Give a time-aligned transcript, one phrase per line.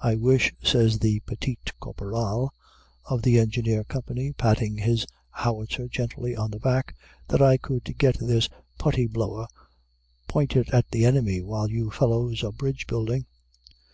[0.00, 2.50] "I wish," says the petit caporal
[3.06, 6.94] of the Engineer Company, patting his howitzer gently on the back,
[7.28, 9.48] "that I could get this Putty Blower
[10.28, 13.24] pointed at the enemy, while you fellows are bridge building."